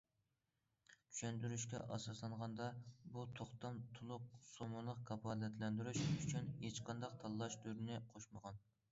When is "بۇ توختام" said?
3.17-3.77